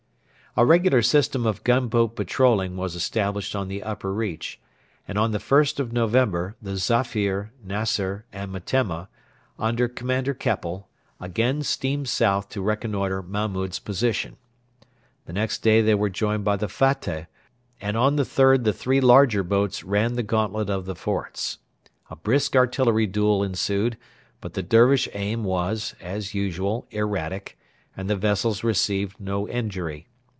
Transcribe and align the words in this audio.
A 0.57 0.65
regular 0.65 1.01
system 1.01 1.45
of 1.45 1.63
gunboat 1.63 2.17
patrolling 2.17 2.75
was 2.75 2.93
established 2.93 3.55
on 3.55 3.69
the 3.69 3.81
upper 3.83 4.13
reach, 4.13 4.59
and 5.07 5.17
on 5.17 5.31
the 5.31 5.37
1st 5.37 5.79
of 5.79 5.93
November 5.93 6.57
the 6.61 6.75
Zafir, 6.75 7.53
Naser, 7.65 8.23
and 8.33 8.51
Metemma, 8.51 9.07
under 9.57 9.87
Commander 9.87 10.33
Keppel, 10.33 10.89
again 11.21 11.63
steamed 11.63 12.09
south 12.09 12.49
to 12.49 12.61
reconnoitre 12.61 13.21
Mahmud's 13.23 13.79
position. 13.79 14.35
The 15.25 15.31
next 15.31 15.59
day 15.59 15.79
they 15.81 15.95
were 15.95 16.09
joined 16.09 16.43
by 16.43 16.57
the 16.57 16.67
Fateh, 16.67 17.27
and 17.79 17.95
on 17.95 18.17
the 18.17 18.23
3rd 18.25 18.65
the 18.65 18.73
three 18.73 18.99
larger 18.99 19.43
boats 19.45 19.85
ran 19.85 20.15
the 20.17 20.21
gauntlet 20.23 20.69
of 20.69 20.85
the 20.85 20.95
forts. 20.95 21.59
A 22.09 22.17
brisk 22.17 22.57
artillery 22.57 23.07
duel 23.07 23.41
ensued, 23.41 23.97
but 24.41 24.55
the 24.55 24.63
Dervish 24.63 25.07
aim 25.13 25.45
was, 25.45 25.95
as 26.01 26.33
usual, 26.33 26.87
erratic, 26.91 27.57
and 27.95 28.09
the 28.09 28.17
vessels 28.17 28.65
received 28.65 29.17
no 29.17 29.47
injury. 29.47 30.07